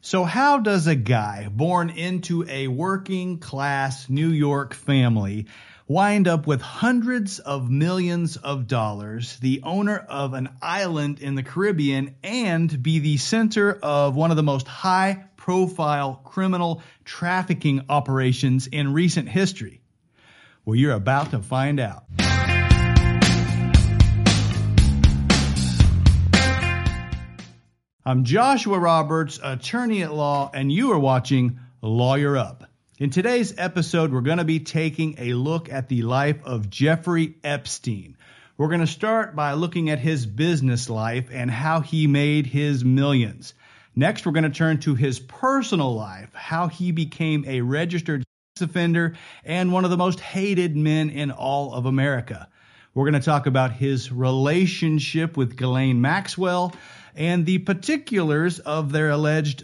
[0.00, 5.46] So, how does a guy born into a working class New York family
[5.88, 11.42] wind up with hundreds of millions of dollars, the owner of an island in the
[11.42, 18.68] Caribbean, and be the center of one of the most high profile criminal trafficking operations
[18.68, 19.80] in recent history?
[20.64, 22.04] Well, you're about to find out.
[28.08, 32.64] I'm Joshua Roberts, attorney at law, and you are watching Lawyer Up.
[32.98, 37.34] In today's episode, we're going to be taking a look at the life of Jeffrey
[37.44, 38.16] Epstein.
[38.56, 42.82] We're going to start by looking at his business life and how he made his
[42.82, 43.52] millions.
[43.94, 48.24] Next, we're going to turn to his personal life, how he became a registered
[48.56, 52.48] sex offender and one of the most hated men in all of America.
[52.94, 56.72] We're going to talk about his relationship with Ghislaine Maxwell
[57.14, 59.62] and the particulars of their alleged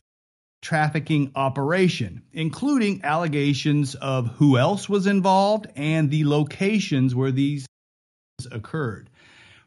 [0.62, 7.66] trafficking operation, including allegations of who else was involved and the locations where these
[8.50, 9.10] occurred.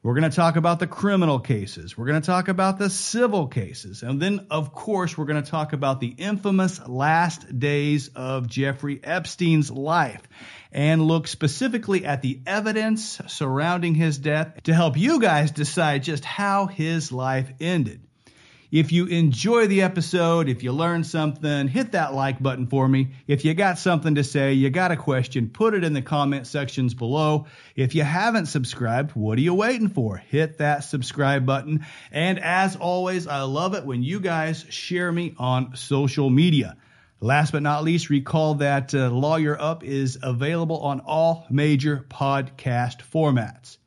[0.03, 1.97] We're going to talk about the criminal cases.
[1.97, 4.03] We're going to talk about the civil cases.
[4.03, 8.99] And then, of course, we're going to talk about the infamous last days of Jeffrey
[9.03, 10.21] Epstein's life
[10.71, 16.23] and look specifically at the evidence surrounding his death to help you guys decide just
[16.23, 18.06] how his life ended.
[18.69, 23.11] If you enjoy the episode, if you learn something, hit that like button for me.
[23.25, 26.47] If you got something to say, you got a question, put it in the comment
[26.47, 27.47] sections below.
[27.77, 30.17] If you haven't subscribed, what are you waiting for?
[30.17, 31.85] Hit that subscribe button.
[32.11, 36.75] And as always, I love it when you guys share me on social media.
[37.21, 42.97] Last but not least, recall that uh, Lawyer Up is available on all major podcast
[42.97, 43.77] formats.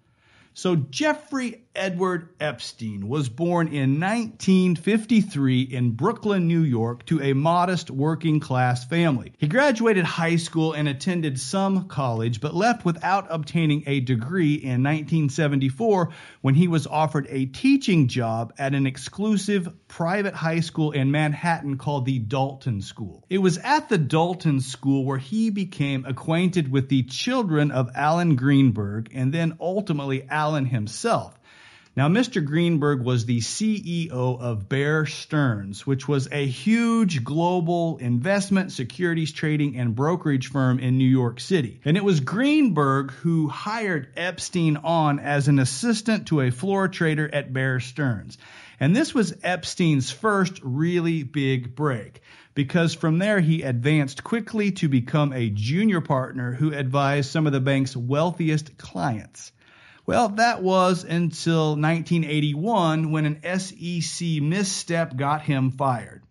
[0.54, 7.92] So, Jeffrey Edward Epstein was born in 1953 in Brooklyn, New York, to a modest
[7.92, 9.32] working class family.
[9.38, 14.82] He graduated high school and attended some college, but left without obtaining a degree in
[14.82, 16.10] 1974
[16.40, 21.78] when he was offered a teaching job at an exclusive private high school in Manhattan
[21.78, 23.24] called the Dalton School.
[23.30, 28.34] It was at the Dalton School where he became acquainted with the children of Alan
[28.34, 31.36] Greenberg and then ultimately Alan himself.
[31.96, 32.44] Now, Mr.
[32.44, 39.76] Greenberg was the CEO of Bear Stearns, which was a huge global investment, securities trading,
[39.76, 41.80] and brokerage firm in New York City.
[41.84, 47.28] And it was Greenberg who hired Epstein on as an assistant to a floor trader
[47.34, 48.38] at Bear Stearns.
[48.78, 52.22] And this was Epstein's first really big break
[52.54, 57.52] because from there he advanced quickly to become a junior partner who advised some of
[57.52, 59.50] the bank's wealthiest clients.
[60.06, 66.22] Well, that was until 1981 when an SEC misstep got him fired.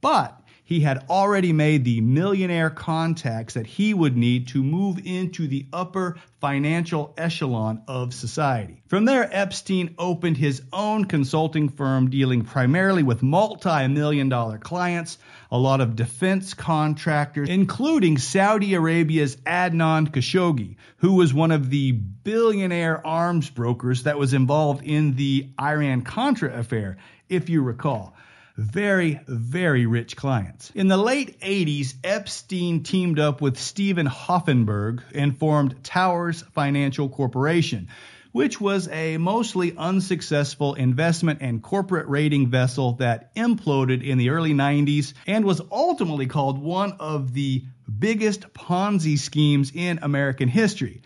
[0.00, 0.41] But
[0.72, 5.66] he had already made the millionaire contacts that he would need to move into the
[5.70, 8.82] upper financial echelon of society.
[8.86, 15.18] From there, Epstein opened his own consulting firm dealing primarily with multi million dollar clients,
[15.50, 21.92] a lot of defense contractors, including Saudi Arabia's Adnan Khashoggi, who was one of the
[21.92, 26.96] billionaire arms brokers that was involved in the Iran Contra affair,
[27.28, 28.16] if you recall
[28.56, 30.70] very, very rich clients.
[30.74, 37.88] In the late 80s, Epstein teamed up with Steven Hoffenberg and formed Towers Financial Corporation,
[38.32, 44.52] which was a mostly unsuccessful investment and corporate rating vessel that imploded in the early
[44.52, 47.64] 90s and was ultimately called one of the
[47.98, 51.02] biggest Ponzi schemes in American history.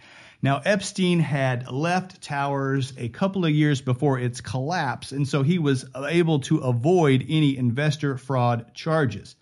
[0.47, 5.59] Now, Epstein had left Towers a couple of years before its collapse, and so he
[5.59, 9.35] was able to avoid any investor fraud charges.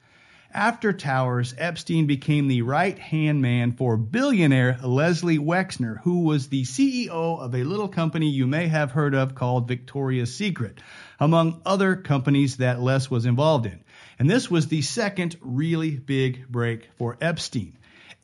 [0.50, 6.62] After Towers, Epstein became the right hand man for billionaire Leslie Wexner, who was the
[6.62, 10.80] CEO of a little company you may have heard of called Victoria's Secret,
[11.20, 13.84] among other companies that Les was involved in.
[14.18, 17.76] And this was the second really big break for Epstein.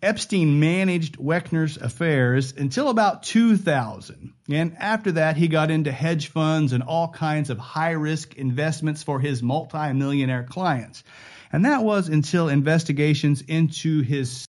[0.03, 4.33] Epstein managed Wexner's affairs until about 2000.
[4.49, 9.03] And after that, he got into hedge funds and all kinds of high risk investments
[9.03, 11.05] for his multimillionaire clients.
[11.53, 14.47] And that was until investigations into his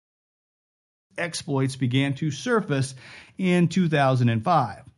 [1.18, 2.94] exploits began to surface
[3.38, 4.88] in 2005.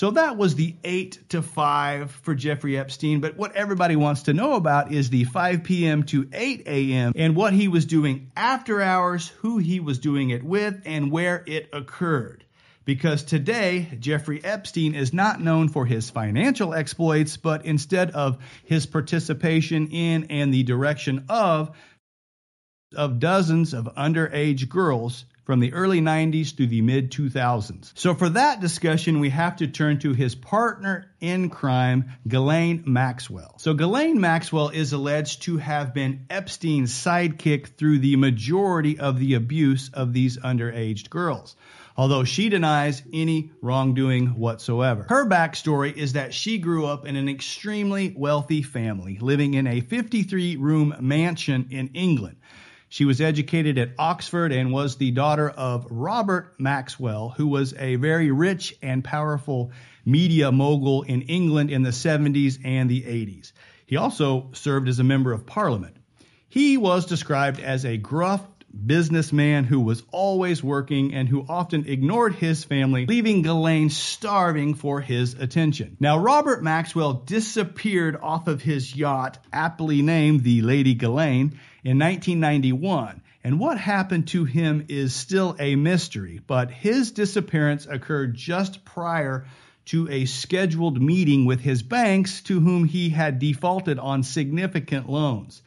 [0.00, 3.20] So that was the 8 to 5 for Jeffrey Epstein.
[3.20, 6.04] But what everybody wants to know about is the 5 p.m.
[6.04, 7.12] to 8 a.m.
[7.14, 11.44] and what he was doing after hours, who he was doing it with, and where
[11.46, 12.46] it occurred.
[12.86, 18.86] because today Jeffrey Epstein is not known for his financial exploits, but instead of his
[18.86, 21.76] participation in and the direction of
[22.96, 27.90] of dozens of underage girls from the early 90s through the mid 2000s.
[27.96, 33.58] So for that discussion, we have to turn to his partner in crime, Ghislaine Maxwell.
[33.58, 39.34] So Ghislaine Maxwell is alleged to have been Epstein's sidekick through the majority of the
[39.34, 41.56] abuse of these underage girls
[41.96, 45.04] although she denies any wrongdoing whatsoever.
[45.08, 49.80] Her backstory is that she grew up in an extremely wealthy family, living in a
[49.80, 52.36] 53 room mansion in England.
[52.92, 57.94] She was educated at Oxford and was the daughter of Robert Maxwell, who was a
[57.94, 59.70] very rich and powerful
[60.04, 63.52] media mogul in England in the 70s and the 80s.
[63.86, 65.96] He also served as a member of parliament.
[66.48, 68.44] He was described as a gruff
[68.86, 75.00] businessman who was always working and who often ignored his family, leaving Ghislaine starving for
[75.00, 75.96] his attention.
[76.00, 83.22] Now, Robert Maxwell disappeared off of his yacht, aptly named the Lady Ghislaine, in 1991.
[83.42, 89.46] And what happened to him is still a mystery, but his disappearance occurred just prior
[89.86, 95.62] to a scheduled meeting with his banks to whom he had defaulted on significant loans.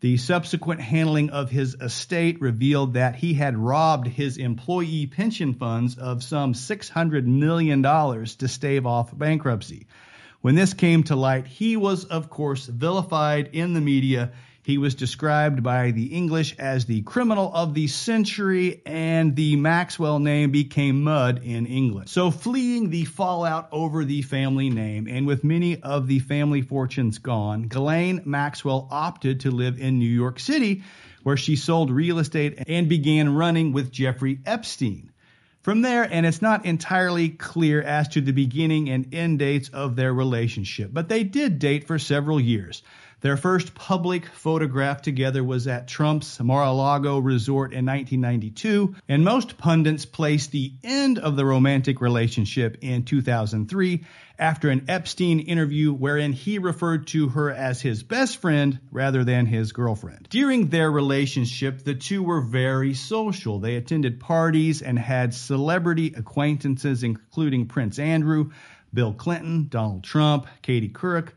[0.00, 5.98] The subsequent handling of his estate revealed that he had robbed his employee pension funds
[5.98, 9.88] of some $600 million to stave off bankruptcy.
[10.40, 14.30] When this came to light, he was, of course, vilified in the media
[14.68, 20.18] he was described by the English as the criminal of the century, and the Maxwell
[20.18, 22.10] name became mud in England.
[22.10, 27.16] So, fleeing the fallout over the family name, and with many of the family fortunes
[27.16, 30.82] gone, Ghislaine Maxwell opted to live in New York City,
[31.22, 35.10] where she sold real estate and began running with Jeffrey Epstein.
[35.62, 39.96] From there, and it's not entirely clear as to the beginning and end dates of
[39.96, 42.82] their relationship, but they did date for several years.
[43.20, 50.04] Their first public photograph together was at Trump's Mar-a-Lago resort in 1992, and most pundits
[50.04, 54.04] placed the end of the romantic relationship in 2003
[54.38, 59.46] after an Epstein interview wherein he referred to her as his best friend rather than
[59.46, 60.28] his girlfriend.
[60.30, 63.58] During their relationship, the two were very social.
[63.58, 68.52] They attended parties and had celebrity acquaintances, including Prince Andrew,
[68.94, 71.30] Bill Clinton, Donald Trump, Katie Couric,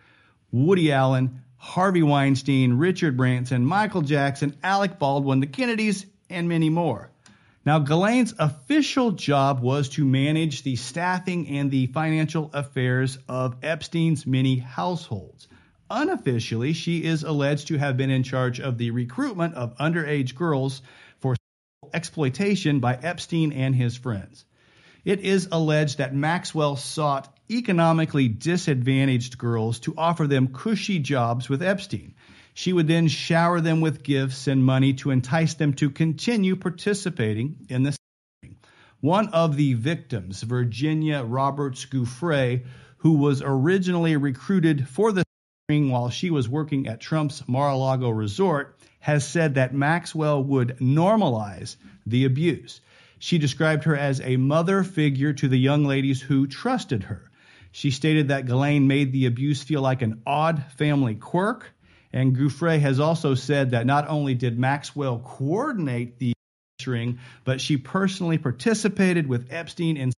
[0.52, 7.12] Woody Allen, Harvey Weinstein, Richard Branson, Michael Jackson, Alec Baldwin, the Kennedys, and many more.
[7.64, 14.26] Now, Ghislaine's official job was to manage the staffing and the financial affairs of Epstein's
[14.26, 15.48] many households.
[15.88, 20.82] Unofficially, she is alleged to have been in charge of the recruitment of underage girls
[21.20, 21.36] for
[21.94, 24.46] exploitation by Epstein and his friends.
[25.06, 31.62] It is alleged that Maxwell sought economically disadvantaged girls to offer them cushy jobs with
[31.62, 32.16] Epstein.
[32.54, 37.66] She would then shower them with gifts and money to entice them to continue participating
[37.70, 37.96] in the
[39.00, 42.64] one of the victims, Virginia Roberts Giuffre,
[42.98, 45.24] who was originally recruited for the
[45.70, 51.78] ring while she was working at Trump's Mar-a-Lago resort, has said that Maxwell would normalize
[52.06, 52.80] the abuse.
[53.18, 57.31] She described her as a mother figure to the young ladies who trusted her.
[57.72, 61.70] She stated that Ghislaine made the abuse feel like an odd family quirk.
[62.14, 66.34] And Giuffre has also said that not only did Maxwell coordinate the
[66.86, 70.12] ring, but she personally participated with Epstein in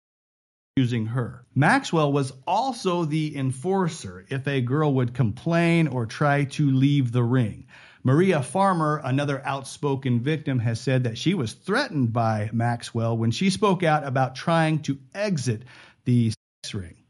[0.77, 1.45] using her.
[1.55, 7.23] Maxwell was also the enforcer if a girl would complain or try to leave the
[7.23, 7.67] ring.
[8.03, 13.51] Maria Farmer, another outspoken victim, has said that she was threatened by Maxwell when she
[13.51, 15.63] spoke out about trying to exit
[16.05, 17.02] the sex ring.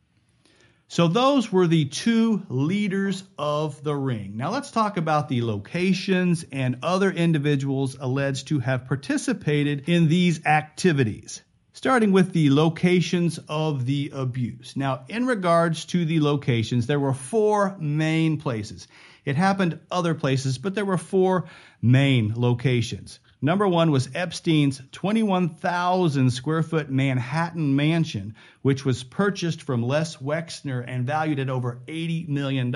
[0.92, 4.36] So those were the two leaders of the ring.
[4.36, 10.44] Now let's talk about the locations and other individuals alleged to have participated in these
[10.44, 11.40] activities.
[11.72, 14.76] Starting with the locations of the abuse.
[14.76, 18.86] Now, in regards to the locations, there were four main places.
[19.24, 21.48] It happened other places, but there were four
[21.80, 23.18] main locations.
[23.44, 30.84] Number one was Epstein's 21,000 square foot Manhattan mansion, which was purchased from Les Wexner
[30.86, 32.72] and valued at over $80 million.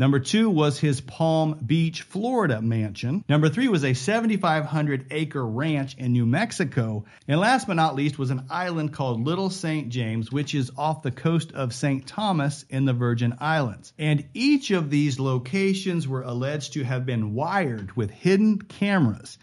[0.00, 3.22] Number two was his Palm Beach, Florida mansion.
[3.28, 7.04] Number three was a 7,500 acre ranch in New Mexico.
[7.28, 9.90] And last but not least was an island called Little St.
[9.90, 12.06] James, which is off the coast of St.
[12.06, 13.92] Thomas in the Virgin Islands.
[13.98, 19.36] And each of these locations were alleged to have been wired with hidden cameras.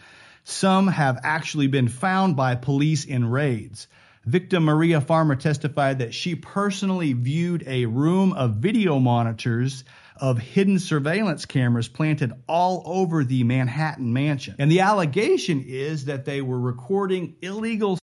[0.44, 3.88] Some have actually been found by police in raids.
[4.26, 9.86] Victim Maria Farmer testified that she personally viewed a room of video monitors
[10.22, 14.56] of hidden surveillance cameras planted all over the Manhattan mansion.
[14.60, 17.98] And the allegation is that they were recording illegal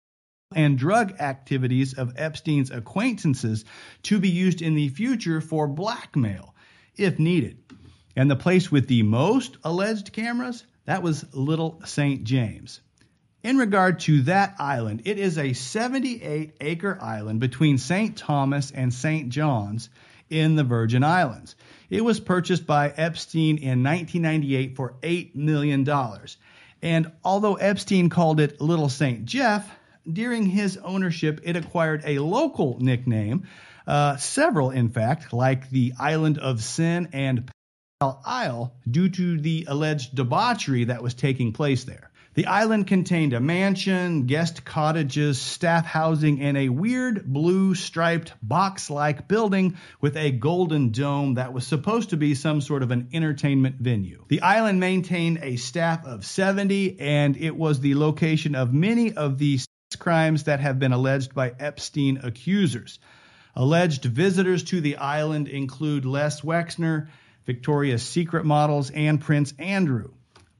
[0.55, 3.65] and drug activities of Epstein's acquaintances
[4.03, 6.53] to be used in the future for blackmail
[6.95, 7.57] if needed.
[8.15, 12.23] And the place with the most alleged cameras, that was Little St.
[12.23, 12.81] James.
[13.41, 18.15] In regard to that island, it is a 78 acre island between St.
[18.15, 19.29] Thomas and St.
[19.29, 19.89] John's
[20.33, 21.55] in the Virgin Islands.
[21.89, 25.87] It was purchased by Epstein in 1998 for $8 million.
[26.81, 29.25] And although Epstein called it Little St.
[29.25, 29.69] Jeff,
[30.11, 33.47] during his ownership, it acquired a local nickname,
[33.85, 37.49] uh, several in fact, like the Island of Sin and
[38.01, 42.09] Isle, due to the alleged debauchery that was taking place there.
[42.35, 48.89] The island contained a mansion, guest cottages, staff housing, and a weird blue striped box
[48.89, 53.09] like building with a golden dome that was supposed to be some sort of an
[53.13, 54.25] entertainment venue.
[54.29, 59.37] The island maintained a staff of 70, and it was the location of many of
[59.37, 59.59] the
[59.99, 62.97] crimes that have been alleged by Epstein accusers.
[63.55, 67.09] Alleged visitors to the island include Les Wexner,
[67.45, 70.12] Victoria's Secret models, and Prince Andrew.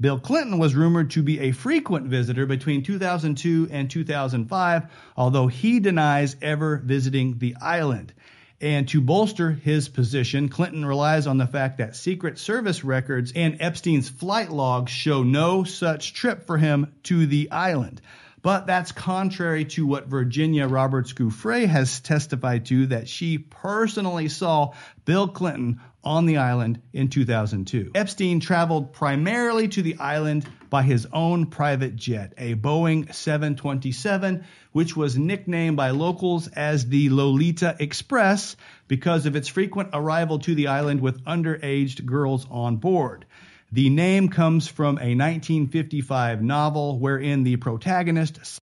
[0.04, 4.84] Bill Clinton was rumored to be a frequent visitor between 2002 and 2005,
[5.16, 8.12] although he denies ever visiting the island.
[8.60, 13.62] And to bolster his position, Clinton relies on the fact that Secret Service records and
[13.62, 18.02] Epstein's flight logs show no such trip for him to the island.
[18.42, 24.74] But that's contrary to what Virginia Roberts Giuffre has testified to that she personally saw
[25.06, 27.92] Bill Clinton on the island in 2002.
[27.96, 34.96] Epstein traveled primarily to the island by his own private jet, a Boeing 727, which
[34.96, 38.56] was nicknamed by locals as the Lolita Express
[38.88, 43.26] because of its frequent arrival to the island with underage girls on board.
[43.72, 48.60] The name comes from a 1955 novel wherein the protagonist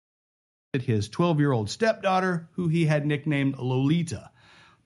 [0.77, 4.29] his 12 year old stepdaughter, who he had nicknamed Lolita.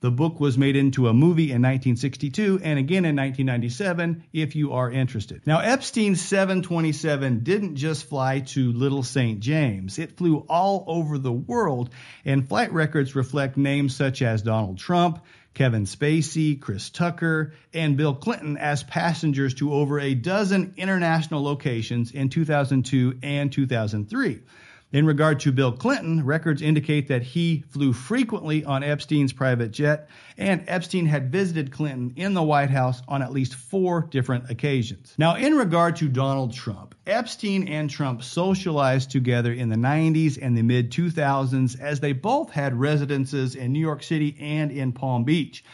[0.04, 4.74] The book was made into a movie in 1962 and again in 1997, if you
[4.74, 5.40] are interested.
[5.46, 9.40] Now, Epstein's 727 didn't just fly to Little St.
[9.40, 11.88] James, it flew all over the world,
[12.22, 18.14] and flight records reflect names such as Donald Trump, Kevin Spacey, Chris Tucker, and Bill
[18.14, 24.42] Clinton as passengers to over a dozen international locations in 2002 and 2003.
[24.94, 30.08] In regard to Bill Clinton, records indicate that he flew frequently on Epstein's private jet,
[30.38, 35.12] and Epstein had visited Clinton in the White House on at least four different occasions.
[35.18, 40.56] Now, in regard to Donald Trump, Epstein and Trump socialized together in the 90s and
[40.56, 45.24] the mid 2000s as they both had residences in New York City and in Palm
[45.24, 45.64] Beach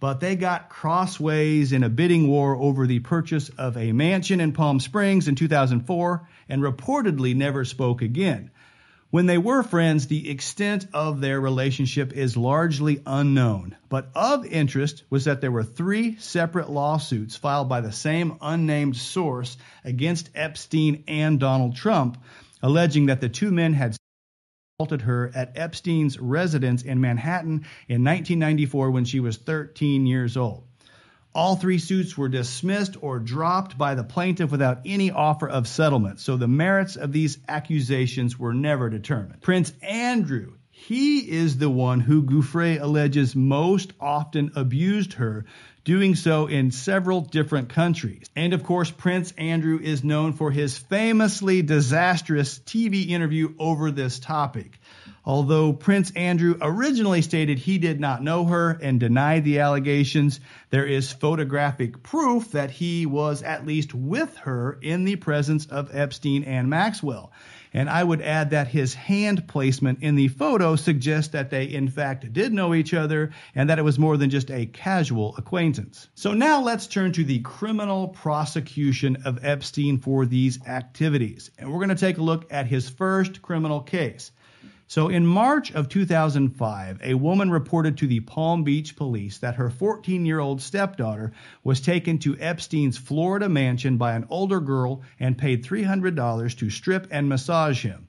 [0.00, 4.52] but they got crossways in a bidding war over the purchase of a mansion in
[4.52, 8.52] Palm Springs in 2004 and reportedly never spoke again.
[9.10, 13.74] When they were friends, the extent of their relationship is largely unknown.
[13.88, 18.98] But of interest was that there were three separate lawsuits filed by the same unnamed
[18.98, 22.22] source against Epstein and Donald Trump,
[22.62, 23.96] alleging that the two men had
[24.78, 30.67] assaulted her at Epstein's residence in Manhattan in 1994 when she was 13 years old.
[31.34, 36.20] All three suits were dismissed or dropped by the plaintiff without any offer of settlement,
[36.20, 39.42] so the merits of these accusations were never determined.
[39.42, 45.44] Prince Andrew, he is the one who Giuffre alleges most often abused her,
[45.84, 48.28] doing so in several different countries.
[48.36, 54.18] And of course, Prince Andrew is known for his famously disastrous TV interview over this
[54.18, 54.78] topic.
[55.28, 60.86] Although Prince Andrew originally stated he did not know her and denied the allegations, there
[60.86, 66.44] is photographic proof that he was at least with her in the presence of Epstein
[66.44, 67.30] and Maxwell.
[67.74, 71.88] And I would add that his hand placement in the photo suggests that they, in
[71.88, 76.08] fact, did know each other and that it was more than just a casual acquaintance.
[76.14, 81.50] So now let's turn to the criminal prosecution of Epstein for these activities.
[81.58, 84.32] And we're going to take a look at his first criminal case.
[84.90, 89.68] So in March of 2005, a woman reported to the Palm Beach police that her
[89.68, 95.36] 14 year old stepdaughter was taken to Epstein's Florida mansion by an older girl and
[95.36, 98.07] paid $300 to strip and massage him.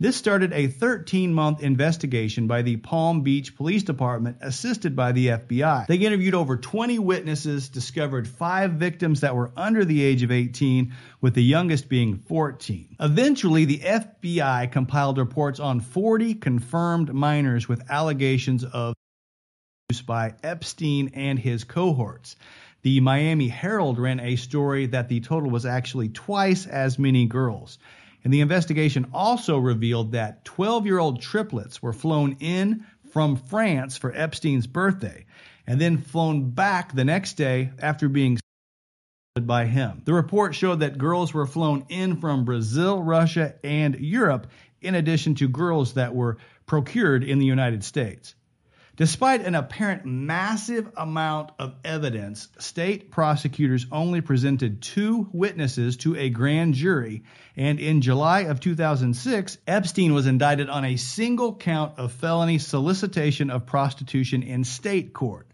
[0.00, 5.26] This started a 13 month investigation by the Palm Beach Police Department, assisted by the
[5.26, 5.88] FBI.
[5.88, 10.94] They interviewed over 20 witnesses, discovered five victims that were under the age of 18,
[11.20, 12.94] with the youngest being 14.
[13.00, 18.94] Eventually, the FBI compiled reports on 40 confirmed minors with allegations of
[19.90, 22.36] abuse by Epstein and his cohorts.
[22.82, 27.78] The Miami Herald ran a story that the total was actually twice as many girls.
[28.24, 33.96] And the investigation also revealed that 12 year old triplets were flown in from France
[33.96, 35.26] for Epstein's birthday
[35.66, 38.38] and then flown back the next day after being
[39.40, 40.02] by him.
[40.04, 44.48] The report showed that girls were flown in from Brazil, Russia, and Europe,
[44.80, 48.34] in addition to girls that were procured in the United States.
[48.98, 56.30] Despite an apparent massive amount of evidence, state prosecutors only presented two witnesses to a
[56.30, 57.22] grand jury,
[57.56, 63.50] and in July of 2006, Epstein was indicted on a single count of felony solicitation
[63.50, 65.47] of prostitution in state court.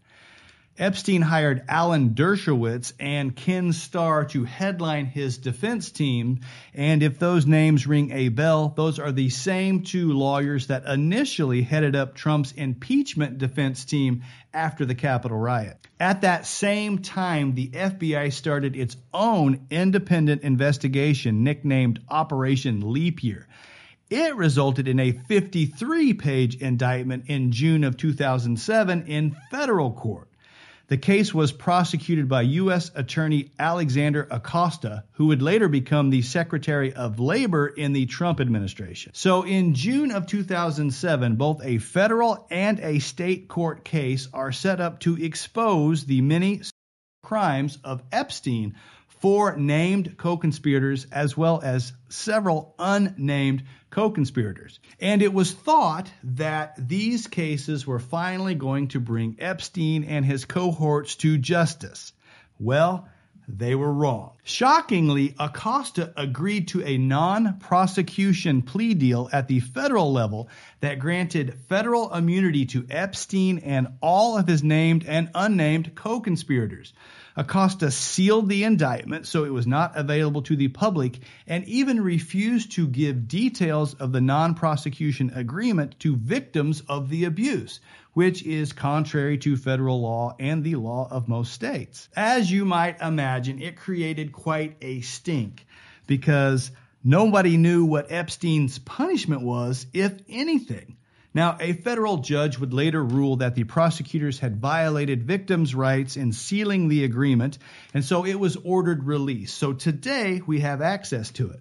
[0.77, 6.41] Epstein hired Alan Dershowitz and Ken Starr to headline his defense team.
[6.73, 11.61] And if those names ring a bell, those are the same two lawyers that initially
[11.61, 15.77] headed up Trump's impeachment defense team after the Capitol riot.
[15.97, 23.47] At that same time, the FBI started its own independent investigation nicknamed Operation Leap Year.
[24.09, 30.27] It resulted in a 53 page indictment in June of 2007 in federal court.
[30.87, 32.91] The case was prosecuted by U.S.
[32.93, 39.11] Attorney Alexander Acosta, who would later become the Secretary of Labor in the Trump administration.
[39.15, 44.79] So in June of 2007, both a federal and a state court case are set
[44.79, 46.61] up to expose the many
[47.23, 48.75] crimes of Epstein
[49.25, 54.79] four named co conspirators as well as several unnamed co conspirators.
[54.99, 60.45] And it was thought that these cases were finally going to bring Epstein and his
[60.45, 62.13] cohorts to justice.
[62.59, 63.09] Well,
[63.47, 64.33] they were wrong.
[64.43, 70.49] Shockingly, Acosta agreed to a non prosecution plea deal at the federal level
[70.81, 76.93] that granted federal immunity to Epstein and all of his named and unnamed co conspirators.
[77.37, 82.71] Acosta sealed the indictment so it was not available to the public and even refused
[82.73, 87.81] to give details of the non prosecution agreement to victims of the abuse,
[88.13, 92.07] which is contrary to federal law and the law of most states.
[92.15, 95.65] As you might imagine, it created quite a stink
[96.07, 96.71] because
[97.03, 100.95] nobody knew what Epstein's punishment was, if anything.
[101.35, 106.31] Now, a federal judge would later rule that the prosecutors had violated victims' rights in
[106.31, 107.57] sealing the agreement,
[107.93, 109.57] and so it was ordered released.
[109.57, 111.59] So today we have access to it.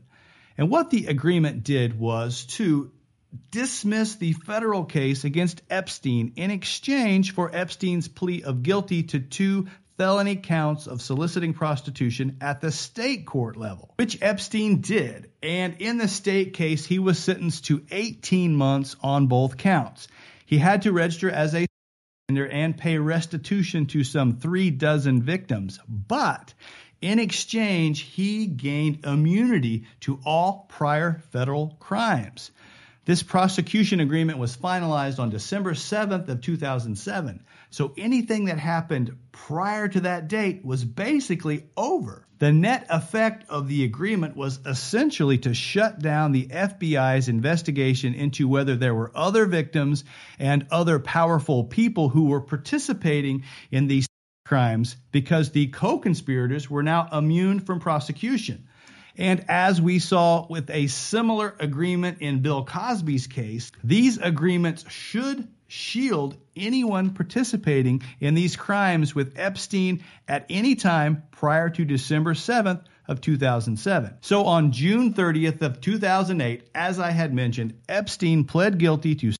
[0.56, 2.92] And what the agreement did was to
[3.50, 9.66] dismiss the federal case against Epstein in exchange for Epstein's plea of guilty to two
[9.96, 15.30] felony counts of soliciting prostitution at the state court level, which Epstein did.
[15.42, 20.08] And in the state case, he was sentenced to 18 months on both counts.
[20.46, 21.66] He had to register as a
[22.26, 25.78] offender and pay restitution to some three dozen victims.
[25.86, 26.54] But
[27.02, 32.50] in exchange, he gained immunity to all prior federal crimes.
[33.04, 37.44] This prosecution agreement was finalized on December 7th of 2007.
[37.74, 42.24] So anything that happened prior to that date was basically over.
[42.38, 48.46] The net effect of the agreement was essentially to shut down the FBI's investigation into
[48.46, 50.04] whether there were other victims
[50.38, 54.06] and other powerful people who were participating in these
[54.46, 58.68] crimes because the co-conspirators were now immune from prosecution.
[59.16, 65.48] And as we saw with a similar agreement in Bill Cosby's case, these agreements should
[65.74, 72.84] shield anyone participating in these crimes with Epstein at any time prior to December 7th
[73.08, 74.18] of 2007.
[74.20, 79.32] So on June 30th of 2008, as I had mentioned, Epstein pled guilty to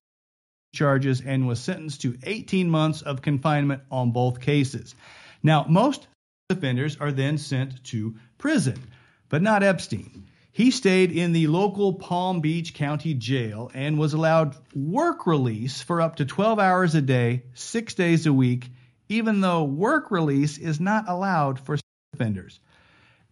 [0.73, 4.93] charges and was sentenced to 18 months of confinement on both cases.
[5.41, 6.05] Now, most
[6.49, 8.83] offenders are then sent to prison
[9.29, 10.27] but not Epstein.
[10.55, 15.99] He stayed in the local Palm Beach County Jail and was allowed work release for
[15.99, 18.71] up to 12 hours a day, six days a week,
[19.09, 21.77] even though work release is not allowed for
[22.13, 22.61] offenders.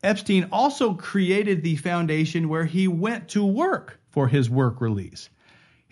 [0.04, 5.30] Epstein also created the foundation where he went to work for his work release.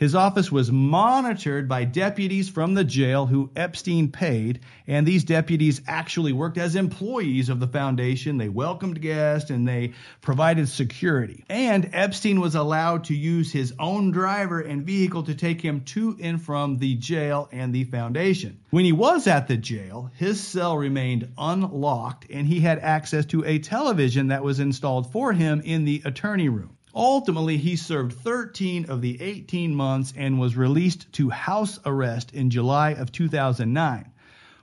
[0.01, 5.79] His office was monitored by deputies from the jail who Epstein paid, and these deputies
[5.85, 8.39] actually worked as employees of the foundation.
[8.39, 11.45] They welcomed guests and they provided security.
[11.49, 16.17] And Epstein was allowed to use his own driver and vehicle to take him to
[16.19, 18.57] and from the jail and the foundation.
[18.71, 23.45] When he was at the jail, his cell remained unlocked and he had access to
[23.45, 26.75] a television that was installed for him in the attorney room.
[26.93, 32.49] Ultimately, he served 13 of the 18 months and was released to house arrest in
[32.49, 34.11] July of 2009.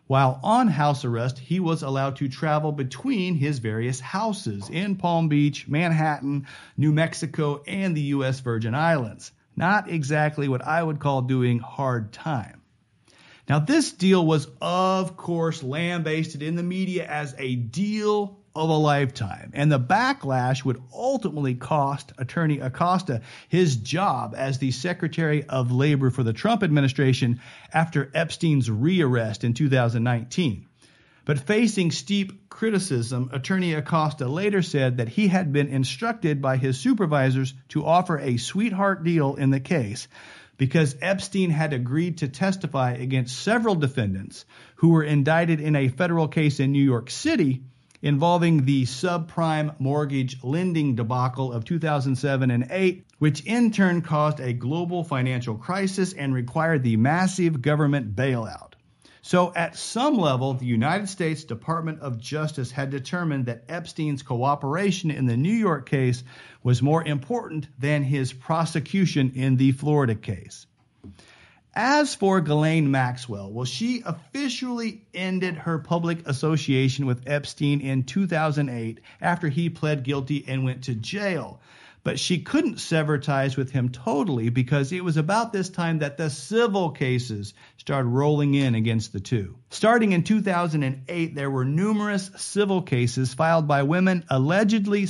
[0.06, 5.28] While on house arrest, he was allowed to travel between his various houses in Palm
[5.28, 8.40] Beach, Manhattan, New Mexico, and the U.S.
[8.40, 9.32] Virgin Islands.
[9.54, 12.62] Not exactly what I would call doing hard time.
[13.48, 18.76] Now, this deal was, of course, lambasted in the media as a deal of a
[18.76, 19.50] lifetime.
[19.54, 26.10] And the backlash would ultimately cost Attorney Acosta his job as the Secretary of Labor
[26.10, 27.40] for the Trump administration
[27.72, 30.66] after Epstein's rearrest in 2019.
[31.24, 36.80] But facing steep criticism, Attorney Acosta later said that he had been instructed by his
[36.80, 40.08] supervisors to offer a sweetheart deal in the case
[40.56, 44.44] because Epstein had agreed to testify against several defendants
[44.76, 47.62] who were indicted in a federal case in New York City
[48.02, 54.52] involving the subprime mortgage lending debacle of 2007 and 8, which in turn caused a
[54.52, 58.74] global financial crisis and required the massive government bailout.
[59.22, 65.10] So, at some level, the United States Department of Justice had determined that Epstein's cooperation
[65.10, 66.22] in the New York case
[66.62, 70.67] was more important than his prosecution in the Florida case.
[71.80, 78.98] As for Ghislaine Maxwell, well, she officially ended her public association with Epstein in 2008
[79.20, 81.60] after he pled guilty and went to jail.
[82.02, 86.16] But she couldn't sever ties with him totally because it was about this time that
[86.16, 89.54] the civil cases started rolling in against the two.
[89.70, 95.06] Starting in 2008, there were numerous civil cases filed by women allegedly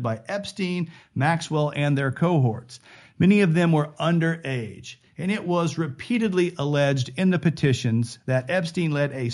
[0.00, 2.78] by Epstein, Maxwell, and their cohorts.
[3.18, 8.90] Many of them were underage and it was repeatedly alleged in the petitions that Epstein
[8.90, 9.30] led a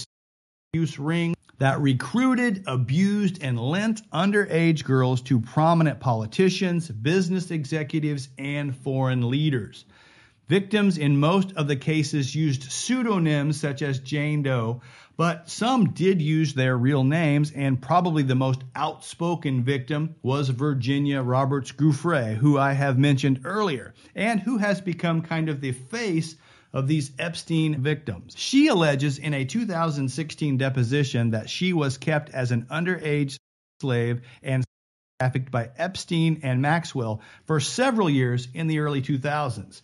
[0.72, 8.74] use ring that recruited, abused, and lent underage girls to prominent politicians, business executives, and
[8.74, 9.84] foreign leaders.
[10.52, 14.82] Victims in most of the cases used pseudonyms such as Jane Doe,
[15.16, 21.22] but some did use their real names, and probably the most outspoken victim was Virginia
[21.22, 26.36] Roberts Giuffre, who I have mentioned earlier, and who has become kind of the face
[26.74, 28.34] of these Epstein victims.
[28.36, 33.38] She alleges in a 2016 deposition that she was kept as an underage
[33.80, 34.64] slave and
[35.18, 39.80] trafficked by Epstein and Maxwell for several years in the early 2000s.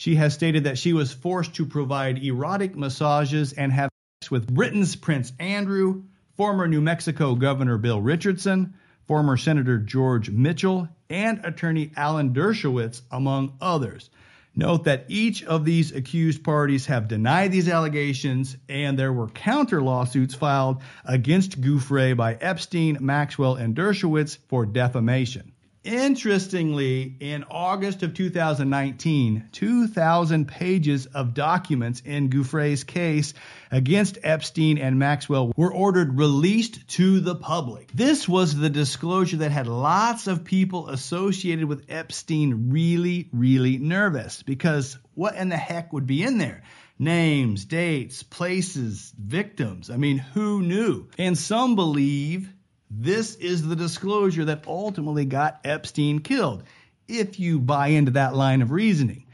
[0.00, 3.90] She has stated that she was forced to provide erotic massages and have
[4.22, 6.04] sex with Britain's Prince Andrew,
[6.38, 8.72] former New Mexico Governor Bill Richardson,
[9.06, 14.08] former Senator George Mitchell, and attorney Alan Dershowitz, among others.
[14.56, 19.82] Note that each of these accused parties have denied these allegations, and there were counter
[19.82, 25.49] lawsuits filed against Giuffre by Epstein, Maxwell, and Dershowitz for defamation.
[25.82, 33.32] Interestingly, in August of 2019, 2,000 pages of documents in Giuffre's case
[33.70, 37.90] against Epstein and Maxwell were ordered released to the public.
[37.94, 44.42] This was the disclosure that had lots of people associated with Epstein really, really nervous
[44.42, 46.62] because what in the heck would be in there?
[46.98, 49.88] Names, dates, places, victims.
[49.88, 51.08] I mean, who knew?
[51.16, 52.52] And some believe
[52.90, 56.64] this is the disclosure that ultimately got Epstein killed,
[57.06, 59.26] if you buy into that line of reasoning.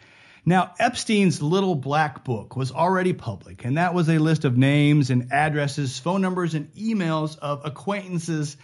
[0.45, 5.11] Now, Epstein's little black book was already public, and that was a list of names
[5.11, 8.57] and addresses, phone numbers, and emails of acquaintances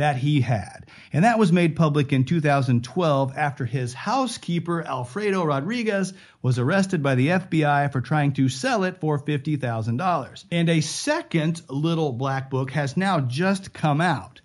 [0.00, 0.86] that he had.
[1.12, 7.16] And that was made public in 2012 after his housekeeper, Alfredo Rodriguez, was arrested by
[7.16, 10.44] the FBI for trying to sell it for $50,000.
[10.50, 14.40] And a second little black book has now just come out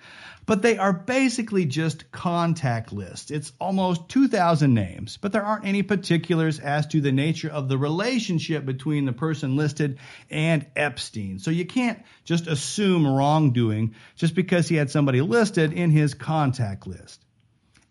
[0.46, 3.32] but they are basically just contact lists.
[3.32, 7.78] It's almost 2,000 names, but there aren't any particulars as to the nature of the
[7.78, 11.40] relationship between the person listed and Epstein.
[11.40, 16.88] So you can't just assume wrongdoing just because he had somebody listed in his contact
[16.88, 17.22] list.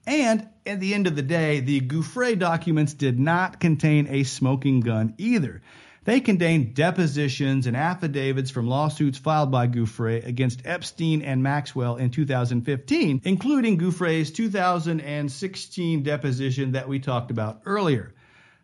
[0.07, 4.81] And at the end of the day, the Giuffre documents did not contain a smoking
[4.81, 5.62] gun either.
[6.05, 12.11] They contain depositions and affidavits from lawsuits filed by Giuffre against Epstein and Maxwell in
[12.11, 18.12] 2015, including Giuffre's 2016 deposition that we talked about earlier.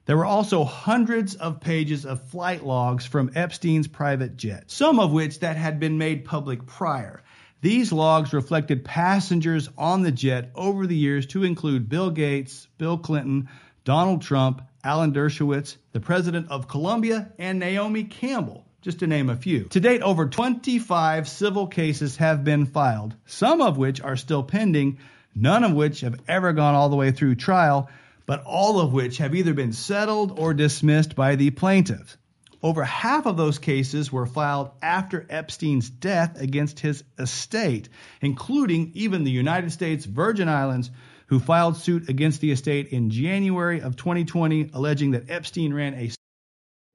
[0.05, 5.13] There were also hundreds of pages of flight logs from Epstein's private jet, some of
[5.13, 7.23] which that had been made public prior.
[7.63, 12.99] These logs reflected passengers on the jet over the years to include Bill Gates, Bill
[12.99, 13.49] Clinton,
[13.85, 19.37] Donald Trump, Alan Dershowitz, the president of Colombia, and Naomi Campbell, just to name a
[19.37, 19.65] few.
[19.65, 24.99] To date, over 25 civil cases have been filed, some of which are still pending,
[25.35, 27.91] none of which have ever gone all the way through trial,
[28.25, 32.17] but all of which have either been settled or dismissed by the plaintiffs.
[32.63, 37.89] Over half of those cases were filed after Epstein's death against his estate,
[38.21, 40.91] including even the United States Virgin Islands,
[41.31, 46.11] who filed suit against the estate in January of 2020, alleging that Epstein ran a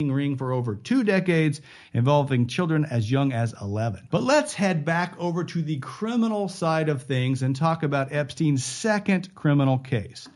[0.01, 1.61] ring for over two decades
[1.93, 4.09] involving children as young as 11.
[4.11, 8.65] But let's head back over to the criminal side of things and talk about Epstein's
[8.65, 10.27] second criminal case.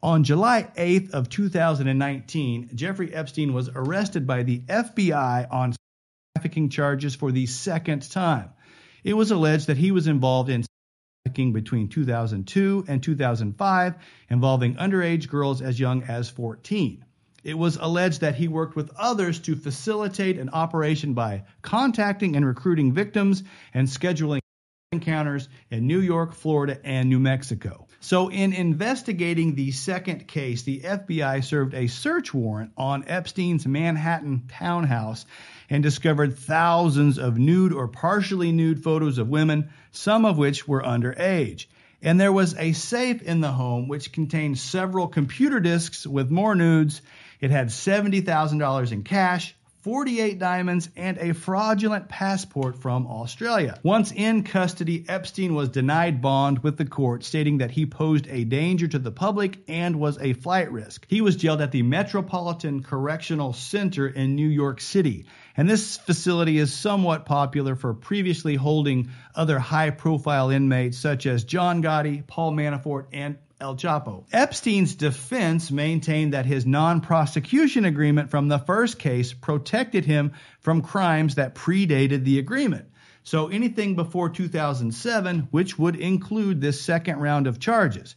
[0.00, 5.74] On July 8th of 2019, Jeffrey Epstein was arrested by the FBI on
[6.36, 8.50] trafficking charges for the second time.
[9.02, 10.64] It was alleged that he was involved in
[11.34, 13.94] trafficking between 2002 and 2005
[14.30, 17.04] involving underage girls as young as 14.
[17.42, 22.46] It was alleged that he worked with others to facilitate an operation by contacting and
[22.46, 23.42] recruiting victims
[23.74, 24.38] and scheduling
[24.92, 27.86] encounters in New York, Florida, and New Mexico.
[28.04, 34.42] So, in investigating the second case, the FBI served a search warrant on Epstein's Manhattan
[34.46, 35.24] townhouse
[35.70, 40.82] and discovered thousands of nude or partially nude photos of women, some of which were
[40.82, 41.64] underage.
[42.02, 46.54] And there was a safe in the home which contained several computer disks with more
[46.54, 47.00] nudes.
[47.40, 53.78] It had $70,000 in cash, 48 diamonds, and a fraudulent passport from Australia.
[53.82, 58.44] Once in custody, Epstein was denied bond with the court, stating that he posed a
[58.44, 61.04] danger to the public and was a flight risk.
[61.06, 65.26] He was jailed at the Metropolitan Correctional Center in New York City.
[65.54, 71.44] And this facility is somewhat popular for previously holding other high profile inmates such as
[71.44, 74.26] John Gotti, Paul Manafort, and El Chapo.
[74.30, 80.82] Epstein's defense maintained that his non prosecution agreement from the first case protected him from
[80.82, 82.90] crimes that predated the agreement.
[83.22, 88.14] So anything before 2007, which would include this second round of charges.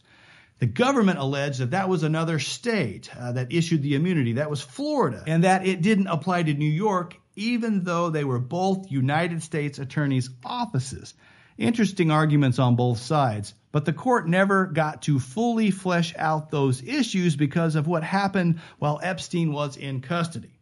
[0.58, 4.34] The government alleged that that was another state uh, that issued the immunity.
[4.34, 5.24] That was Florida.
[5.26, 9.78] And that it didn't apply to New York, even though they were both United States
[9.78, 11.14] attorneys' offices.
[11.56, 16.82] Interesting arguments on both sides, but the court never got to fully flesh out those
[16.82, 20.58] issues because of what happened while Epstein was in custody.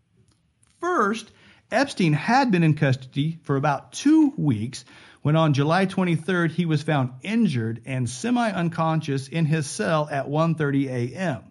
[0.81, 1.31] First,
[1.71, 4.85] Epstein had been in custody for about two weeks
[5.23, 10.87] when on July 23rd he was found injured and semi-unconscious in his cell at 1:30
[10.87, 11.43] a.m.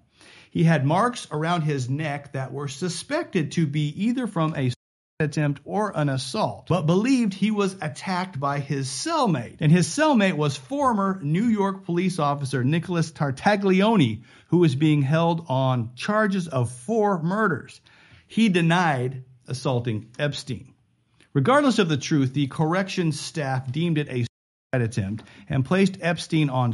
[0.51, 4.71] He had marks around his neck that were suspected to be either from a
[5.21, 9.55] attempt or an assault, but believed he was attacked by his cellmate.
[9.61, 15.45] And his cellmate was former New York police officer Nicholas Tartaglione, who was being held
[15.47, 17.79] on charges of four murders.
[18.27, 20.73] He denied assaulting Epstein.
[21.33, 26.49] Regardless of the truth, the corrections staff deemed it a suicide attempt and placed Epstein
[26.49, 26.73] on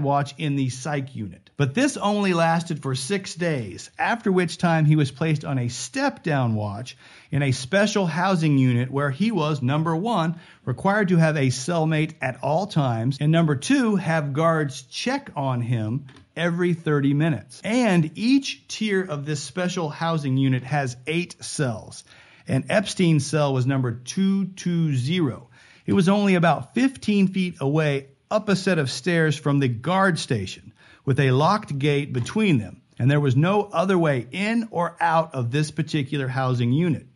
[0.00, 1.50] watch in the psych unit.
[1.58, 5.68] But this only lasted for six days, after which time he was placed on a
[5.68, 6.96] step down watch
[7.30, 12.14] in a special housing unit where he was, number one, required to have a cellmate
[12.22, 17.60] at all times, and number two, have guards check on him every 30 minutes.
[17.62, 22.02] And each tier of this special housing unit has eight cells.
[22.48, 25.48] And Epstein's cell was number 220.
[25.84, 30.18] It was only about 15 feet away up a set of stairs from the guard
[30.18, 30.72] station
[31.04, 35.34] with a locked gate between them, and there was no other way in or out
[35.34, 37.06] of this particular housing unit.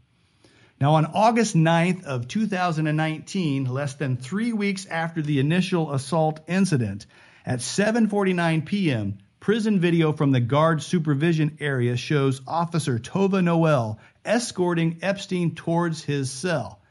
[0.79, 7.07] Now, on August 9th of 2019, less than three weeks after the initial assault incident,
[7.47, 14.99] at 7:49 p.m., prison video from the guard supervision area shows Officer Tova Noel escorting
[15.01, 16.83] Epstein towards his cell.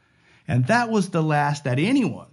[0.48, 2.26] And that was the last that anyone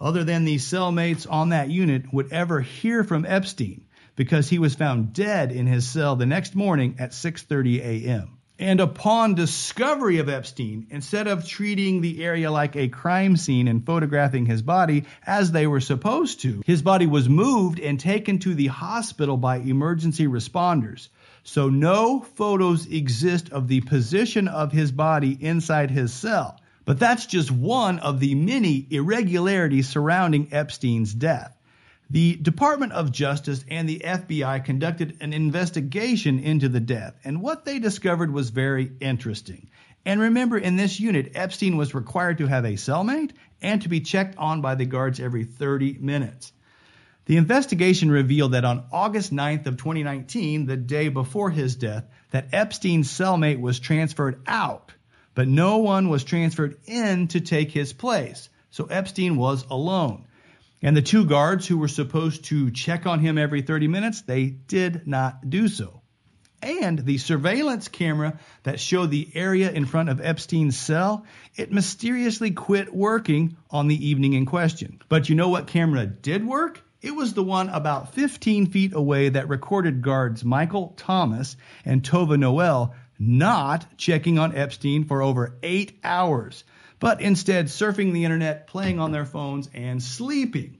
[0.00, 3.84] other than the cellmates on that unit would ever hear from Epstein
[4.16, 8.38] because he was found dead in his cell the next morning at 6:30 a.m.
[8.58, 13.86] And upon discovery of Epstein, instead of treating the area like a crime scene and
[13.86, 18.54] photographing his body as they were supposed to, his body was moved and taken to
[18.54, 21.08] the hospital by emergency responders.
[21.42, 26.60] So no photos exist of the position of his body inside his cell.
[26.84, 31.56] But that's just one of the many irregularities surrounding Epstein's death.
[32.10, 37.64] The Department of Justice and the FBI conducted an investigation into the death, and what
[37.64, 39.70] they discovered was very interesting.
[40.04, 44.00] And remember, in this unit, Epstein was required to have a cellmate and to be
[44.00, 46.52] checked on by the guards every 30 minutes.
[47.26, 52.48] The investigation revealed that on August 9th of 2019, the day before his death, that
[52.52, 54.90] Epstein's cellmate was transferred out,
[55.34, 58.48] but no one was transferred in to take his place.
[58.70, 60.24] So Epstein was alone.
[60.82, 64.46] And the two guards who were supposed to check on him every 30 minutes, they
[64.46, 66.00] did not do so.
[66.62, 71.24] And the surveillance camera that showed the area in front of Epstein's cell,
[71.56, 75.00] it mysteriously quit working on the evening in question.
[75.08, 76.82] But you know what camera did work?
[77.02, 82.38] It was the one about 15 feet away that recorded guards Michael Thomas and Tova
[82.38, 86.64] Noel not checking on Epstein for over eight hours
[87.00, 90.76] but instead surfing the internet, playing on their phones, and sleeping.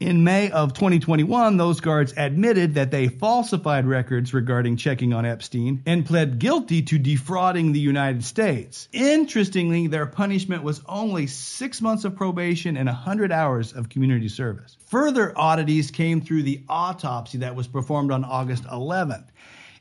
[0.00, 5.82] In May of 2021, those guards admitted that they falsified records regarding checking on Epstein
[5.86, 8.88] and pled guilty to defrauding the United States.
[8.92, 14.76] Interestingly, their punishment was only six months of probation and 100 hours of community service.
[14.86, 19.26] Further oddities came through the autopsy that was performed on August 11th.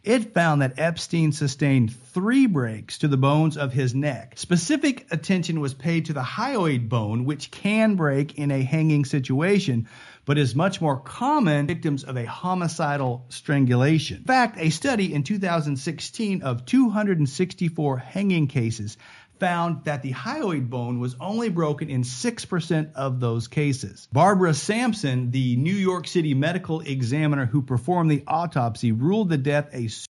[0.07, 4.35] It found that Epstein sustained three breaks to the bones of his neck.
[4.37, 9.89] Specific attention was paid to the hyoid bone, which can break in a hanging situation,
[10.23, 14.19] but is much more common victims of a homicidal strangulation.
[14.19, 18.97] In fact, a study in 2016 of 264 hanging cases
[19.39, 24.07] found that the hyoid bone was only broken in 6% of those cases.
[24.11, 29.69] Barbara Sampson, the New York City medical examiner who performed the autopsy, ruled the death
[29.73, 30.07] a suicide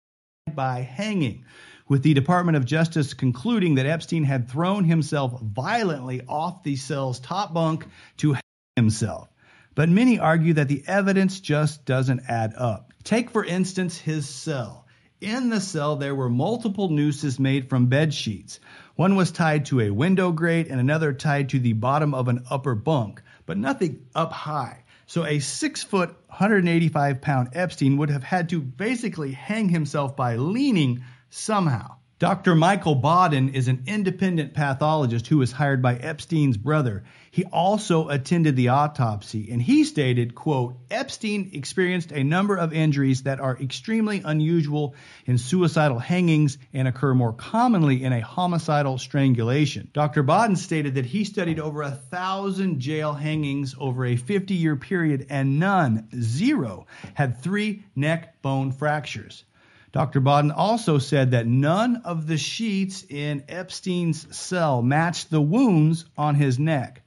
[0.54, 1.44] by hanging,
[1.88, 7.20] with the Department of Justice concluding that Epstein had thrown himself violently off the cell's
[7.20, 7.86] top bunk
[8.18, 8.42] to hang
[8.76, 9.28] himself.
[9.74, 12.92] But many argue that the evidence just doesn't add up.
[13.04, 14.86] Take, for instance, his cell.
[15.20, 18.58] In the cell, there were multiple nooses made from bed sheets.
[18.94, 22.44] One was tied to a window grate and another tied to the bottom of an
[22.50, 24.84] upper bunk, but nothing up high.
[25.06, 30.36] So a six foot, 185 pound Epstein would have had to basically hang himself by
[30.36, 31.96] leaning somehow.
[32.18, 32.54] Dr.
[32.54, 37.02] Michael Baden is an independent pathologist who was hired by Epstein's brother.
[37.34, 43.22] He also attended the autopsy and he stated, quote, Epstein experienced a number of injuries
[43.22, 49.88] that are extremely unusual in suicidal hangings and occur more commonly in a homicidal strangulation.
[49.94, 50.22] Dr.
[50.22, 55.28] Baden stated that he studied over a thousand jail hangings over a 50 year period
[55.30, 59.44] and none, zero, had three neck bone fractures.
[59.92, 60.20] Dr.
[60.20, 66.34] Baden also said that none of the sheets in Epstein's cell matched the wounds on
[66.34, 67.01] his neck.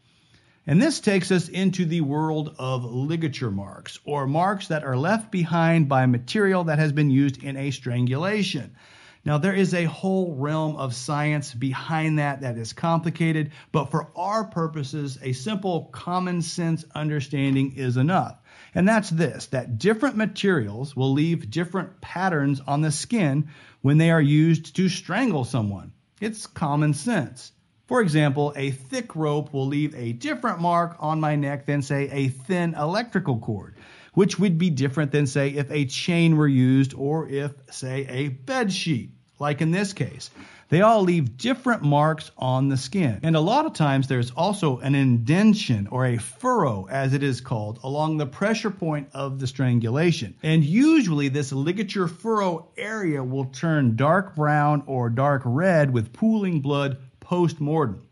[0.67, 5.32] And this takes us into the world of ligature marks, or marks that are left
[5.32, 8.75] behind by material that has been used in a strangulation.
[9.23, 14.12] Now, there is a whole realm of science behind that that is complicated, but for
[14.15, 18.38] our purposes, a simple common sense understanding is enough.
[18.73, 23.49] And that's this that different materials will leave different patterns on the skin
[23.82, 25.93] when they are used to strangle someone.
[26.21, 27.51] It's common sense.
[27.88, 32.10] For example, a thick rope will leave a different mark on my neck than, say,
[32.12, 33.76] a thin electrical cord,
[34.13, 38.30] which would be different than, say, if a chain were used or if, say, a
[38.30, 40.30] bed sheet like in this case.
[40.69, 43.19] They all leave different marks on the skin.
[43.21, 47.39] And a lot of times there's also an indention or a furrow, as it is
[47.39, 50.36] called, along the pressure point of the strangulation.
[50.41, 56.62] And usually this ligature furrow area will turn dark brown or dark red with pooling
[56.62, 58.07] blood post mortem.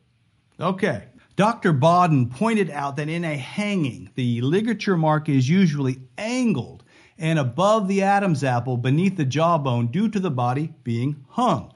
[0.59, 1.05] Okay.
[1.35, 1.71] Dr.
[1.71, 6.83] Baden pointed out that in a hanging, the ligature mark is usually angled
[7.17, 11.73] and above the Adam's apple beneath the jawbone due to the body being hung.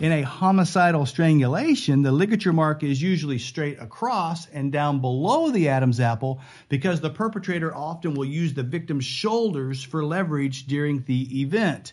[0.00, 5.68] In a homicidal strangulation, the ligature mark is usually straight across and down below the
[5.68, 11.42] Adam's apple because the perpetrator often will use the victim's shoulders for leverage during the
[11.42, 11.92] event.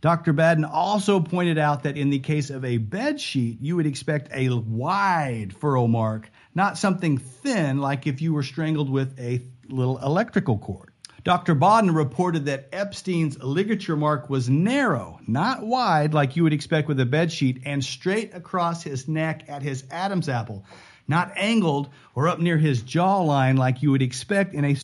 [0.00, 0.32] Dr.
[0.32, 4.30] Baden also pointed out that in the case of a bed sheet, you would expect
[4.32, 9.98] a wide furrow mark, not something thin like if you were strangled with a little
[9.98, 10.90] electrical cord.
[11.22, 11.54] Dr.
[11.54, 16.98] Baden reported that Epstein's ligature mark was narrow, not wide like you would expect with
[16.98, 20.64] a bedsheet, and straight across his neck at his Adam's apple,
[21.06, 24.76] not angled or up near his jawline like you would expect in a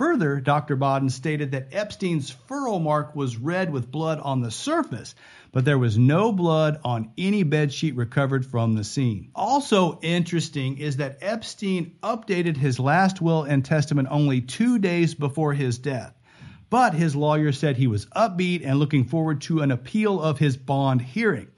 [0.00, 0.76] Further, Dr.
[0.76, 5.14] Baden stated that Epstein's furrow mark was red with blood on the surface,
[5.52, 9.30] but there was no blood on any bedsheet recovered from the scene.
[9.34, 15.52] Also interesting is that Epstein updated his last will and testament only two days before
[15.52, 16.14] his death.
[16.70, 20.56] But his lawyer said he was upbeat and looking forward to an appeal of his
[20.56, 21.48] bond hearing.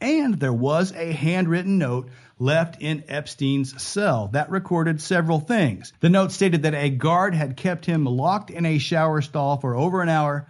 [0.00, 2.08] And there was a handwritten note
[2.42, 5.92] left in Epstein's cell that recorded several things.
[6.00, 9.76] The note stated that a guard had kept him locked in a shower stall for
[9.76, 10.48] over an hour,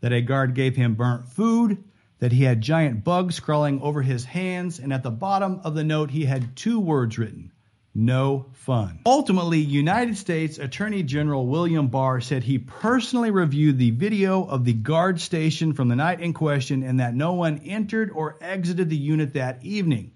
[0.00, 1.84] that a guard gave him burnt food,
[2.18, 5.84] that he had giant bugs crawling over his hands, and at the bottom of the
[5.84, 7.52] note he had two words written
[7.94, 9.00] no fun.
[9.06, 14.72] Ultimately, United States Attorney General William Barr said he personally reviewed the video of the
[14.72, 18.96] guard station from the night in question and that no one entered or exited the
[18.96, 20.10] unit that evening.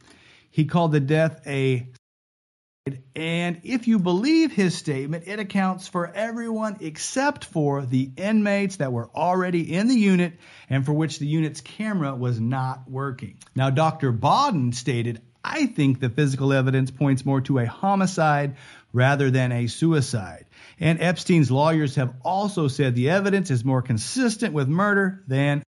[0.59, 1.87] He called the death a
[3.15, 8.91] and if you believe his statement, it accounts for everyone except for the inmates that
[8.93, 10.33] were already in the unit
[10.69, 13.37] and for which the unit's camera was not working.
[13.55, 14.11] Now, Dr.
[14.11, 18.57] Baden stated, I think the physical evidence points more to a homicide
[18.93, 20.47] rather than a suicide.
[20.81, 25.63] And Epstein's lawyers have also said the evidence is more consistent with murder than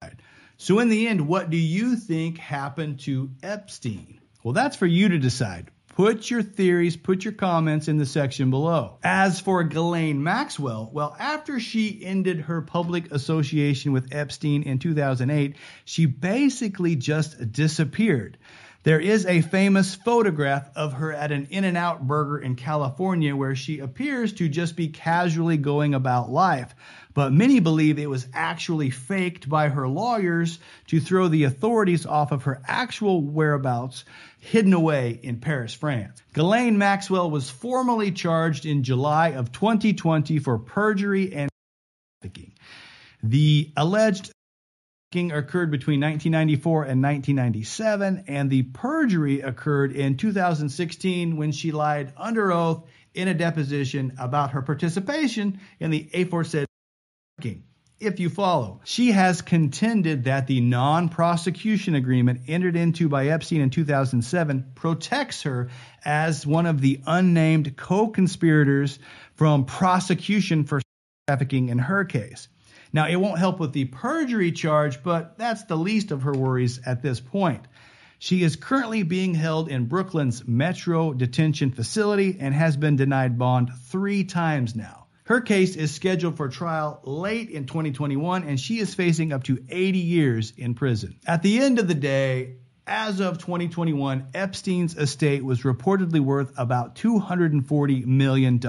[0.00, 0.22] suicide.
[0.56, 4.19] So, in the end, what do you think happened to Epstein?
[4.42, 5.70] Well, that's for you to decide.
[5.96, 8.96] Put your theories, put your comments in the section below.
[9.02, 15.56] As for Ghislaine Maxwell, well, after she ended her public association with Epstein in 2008,
[15.84, 18.38] she basically just disappeared.
[18.82, 23.36] There is a famous photograph of her at an In N Out burger in California
[23.36, 26.74] where she appears to just be casually going about life.
[27.12, 32.32] But many believe it was actually faked by her lawyers to throw the authorities off
[32.32, 34.06] of her actual whereabouts
[34.40, 36.20] hidden away in Paris, France.
[36.32, 41.50] Ghislaine Maxwell was formally charged in July of 2020 for perjury and
[42.20, 42.54] trafficking.
[43.22, 44.32] The alleged
[45.12, 52.52] occurred between 1994 and 1997, and the perjury occurred in 2016 when she lied under
[52.52, 56.66] oath in a deposition about her participation in the aforesaid
[58.00, 58.80] if you follow.
[58.84, 65.42] She has contended that the non prosecution agreement entered into by Epstein in 2007 protects
[65.42, 65.68] her
[66.04, 68.98] as one of the unnamed co conspirators
[69.34, 70.80] from prosecution for
[71.28, 72.48] trafficking in her case.
[72.92, 76.80] Now, it won't help with the perjury charge, but that's the least of her worries
[76.84, 77.64] at this point.
[78.18, 83.70] She is currently being held in Brooklyn's Metro Detention Facility and has been denied bond
[83.86, 85.06] three times now.
[85.30, 89.64] Her case is scheduled for trial late in 2021, and she is facing up to
[89.68, 91.20] 80 years in prison.
[91.24, 96.96] At the end of the day, as of 2021, Epstein's estate was reportedly worth about
[96.96, 98.60] $240 million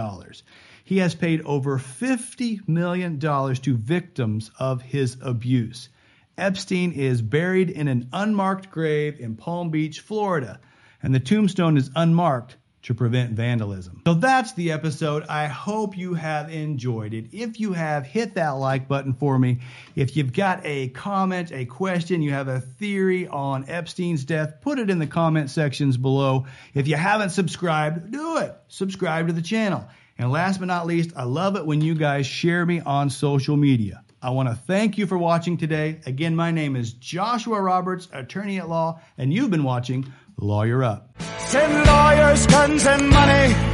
[0.84, 5.89] he has paid over $50 million to victims of his abuse.
[6.38, 10.59] Epstein is buried in an unmarked grave in Palm Beach, Florida,
[11.01, 14.01] and the tombstone is unmarked to prevent vandalism.
[14.05, 15.23] So that's the episode.
[15.29, 17.27] I hope you have enjoyed it.
[17.32, 19.59] If you have, hit that like button for me.
[19.95, 24.79] If you've got a comment, a question, you have a theory on Epstein's death, put
[24.79, 26.47] it in the comment sections below.
[26.73, 28.55] If you haven't subscribed, do it.
[28.67, 29.88] Subscribe to the channel.
[30.17, 33.57] And last but not least, I love it when you guys share me on social
[33.57, 34.03] media.
[34.23, 35.99] I want to thank you for watching today.
[36.05, 41.15] Again, my name is Joshua Roberts, attorney at law, and you've been watching Lawyer Up.
[41.39, 43.70] Send lawyers, guns, and money